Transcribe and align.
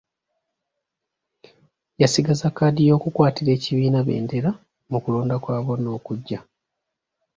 Yasigaza 2.01 2.47
kkaadi 2.51 2.81
y'okukwatira 2.89 3.51
ekibiina 3.57 3.99
bendera 4.07 4.51
mu 4.91 4.97
kulonda 5.03 5.35
kwa 5.43 5.57
bonna 5.65 5.89
okujja. 5.97 6.39